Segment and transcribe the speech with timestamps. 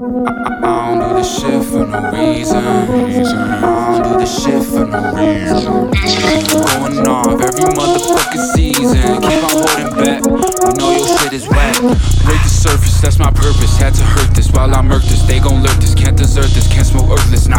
[0.00, 2.56] I don't do this shit for no reason.
[2.58, 5.90] I don't do this shit for no reason.
[6.62, 9.20] Going off every motherfucking season.
[9.20, 10.22] Keep on holding back.
[10.24, 11.80] We know your shit is whack.
[11.82, 13.76] Break the surface, that's my purpose.
[13.76, 15.22] Had to hurt this while I murk this.
[15.22, 15.94] They gon' lurk this.
[15.96, 16.68] Can't desert this.
[16.68, 17.48] Can't smoke earthless.
[17.48, 17.58] Nah.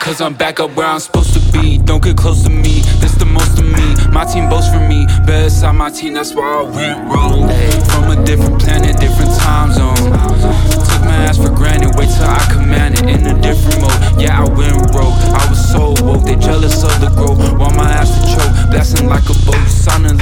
[0.00, 1.78] Cause I'm back up where I'm supposed to be.
[1.78, 3.94] Don't get close to me, this the most of me.
[4.10, 7.52] My team boasts for me, best on my team, that's why I went rogue.
[7.84, 8.79] From a different planet,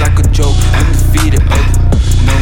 [0.01, 0.57] like a joke.
[0.75, 1.65] Undefeated, oh,
[2.27, 2.37] no.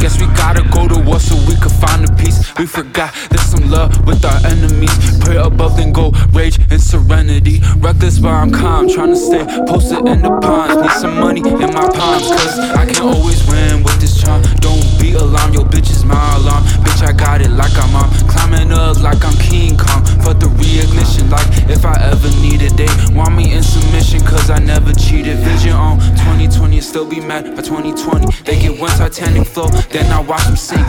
[0.00, 2.54] Guess we gotta go to war so we can find a peace.
[2.56, 4.94] We forgot there's some love with our enemies.
[5.18, 7.60] Pray above, then go rage and serenity.
[7.78, 8.88] Reckless, but I'm calm.
[8.88, 10.80] Trying to stay posted in the ponds.
[10.82, 14.42] Need some money in my palms, cause I can always win with this charm.
[14.60, 16.62] Don't be alarmed, your bitch is my alarm.
[16.86, 18.08] Bitch, I got it like I'm on.
[18.28, 20.04] Climbing up like I'm King Kong.
[20.22, 22.76] Fuck the reignition, like if I ever need it.
[22.76, 24.87] They want me in submission, cause I never
[26.78, 28.44] and still be mad by 2020.
[28.44, 29.66] They get one Titanic flow.
[29.90, 30.86] Then I watch them sink.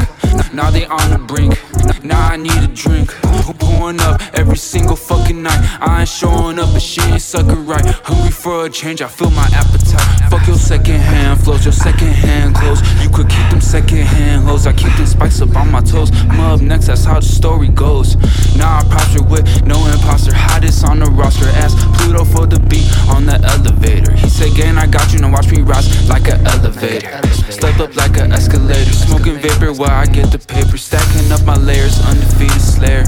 [0.54, 1.58] Now they on the brink.
[2.04, 3.09] Now I need a drink.
[3.58, 5.59] Pouring up every single fucking night.
[5.81, 7.84] I ain't showing up, but she ain't sucking right.
[8.04, 10.30] Hungry for a change, I feel my appetite.
[10.30, 12.81] Fuck your second hand flows, your second hand clothes.
[13.02, 14.68] You could keep them second hand hoes.
[14.68, 16.12] I keep them spikes up on my toes.
[16.30, 18.16] I'm up next, that's how the story goes.
[18.56, 20.34] Now I posture with no imposter.
[20.36, 21.50] Hottest on the roster.
[21.58, 22.78] Ask Pluto for the beat
[25.40, 27.22] watch me rise like an elevator.
[27.50, 28.92] Step up like an escalator.
[28.92, 30.78] Smoking vapor while I get the paper.
[30.78, 33.04] Stacking up my layers, undefeated slayer.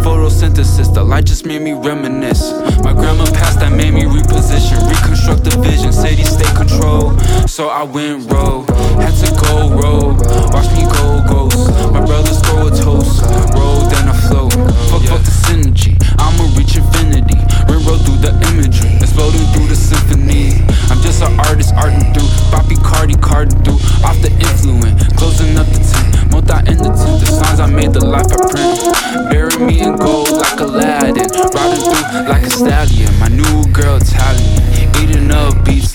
[0.00, 2.52] Photosynthesis, the light just made me reminisce.
[2.82, 4.80] My grandma passed that made me reposition.
[4.88, 7.18] Reconstruct the vision, city state control.
[7.46, 8.70] So I went rogue,
[9.04, 10.24] had to go rogue.
[10.54, 11.68] Watch me go ghost.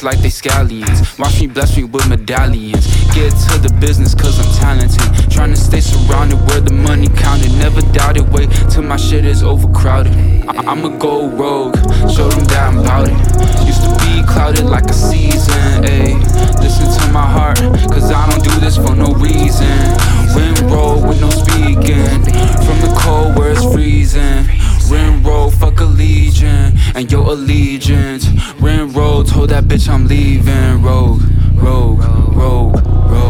[0.09, 1.19] Like they scallions.
[1.19, 2.83] Watch me bless me with medallions.
[3.13, 5.05] Get to the business cause I'm talented.
[5.29, 7.51] Trying to stay surrounded where the money counted.
[7.59, 10.13] Never doubted, wait till my shit is overcrowded.
[10.49, 11.75] I- I'ma go rogue,
[12.09, 13.17] show them that I'm bout it.
[13.69, 15.38] Used to be clouded like a season,
[26.99, 28.27] and your allegiance.
[28.59, 30.81] Rim roll, told that bitch I'm leaving.
[30.81, 31.21] Rogue,
[31.55, 31.99] rogue,
[32.35, 33.28] rogue, rogue.